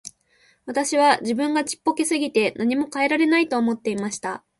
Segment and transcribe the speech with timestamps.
[0.65, 4.43] 私は自分がちっぽけすぎて何も変えられないと思っていました。